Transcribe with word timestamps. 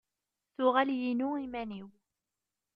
Tuɣal 0.55 0.89
yinu 0.99 1.29
iman-iw. 1.45 1.87